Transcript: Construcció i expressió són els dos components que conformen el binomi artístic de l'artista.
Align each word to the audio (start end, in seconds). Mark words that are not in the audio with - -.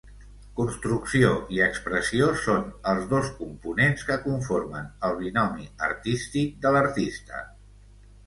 Construcció 0.59 1.27
i 1.55 1.59
expressió 1.65 2.29
són 2.43 2.63
els 2.93 3.03
dos 3.11 3.29
components 3.41 4.07
que 4.07 4.17
conformen 4.25 4.89
el 5.09 5.15
binomi 5.21 5.69
artístic 5.89 6.57
de 6.67 6.73
l'artista. 6.77 7.43